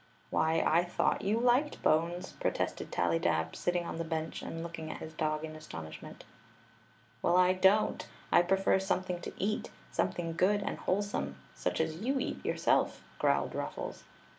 [0.31, 5.13] "Why,I*thought you liked bones!" protested Tally dab, sitting on the bench and looking at his
[5.13, 6.23] dog in astonishmoit
[7.21, 8.07] "Well, I don't.
[8.31, 10.77] I prefer something to eat— sume Queen Zixi of Ix; or, the thing good and
[10.79, 14.03] wholesome, such as you eat yourself," growled Ruffles.